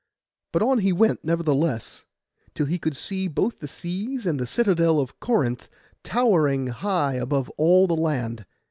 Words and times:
But 0.51 0.63
on 0.63 0.79
he 0.79 0.91
went 0.91 1.23
nevertheless, 1.23 2.05
till 2.55 2.65
he 2.65 2.79
could 2.79 2.95
see 2.95 3.27
both 3.27 3.59
the 3.59 3.67
seas 3.67 4.25
and 4.25 4.39
the 4.39 4.47
citadel 4.47 4.99
of 4.99 5.19
Corinth 5.19 5.69
towering 6.01 6.69
high 6.69 7.13
above 7.17 7.49
all 7.51 7.85
the 7.85 7.95
land. 7.95 8.47